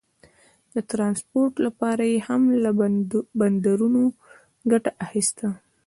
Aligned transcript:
د 0.73 0.75
ټرانسپورټ 0.89 1.53
لپاره 1.67 2.03
یې 2.11 2.19
هم 2.27 2.41
له 2.63 2.71
بندرونو 3.39 4.03
ګټه 4.71 4.91
اخیسته. 5.05 5.47